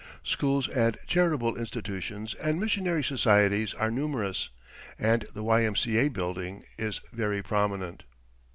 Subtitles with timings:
[0.23, 4.49] Schools and charitable institutions and missionary societies are numerous,
[4.97, 5.61] and the Y.
[5.63, 5.75] M.
[5.75, 5.99] C.
[5.99, 6.07] A.
[6.07, 8.05] building is very prominent.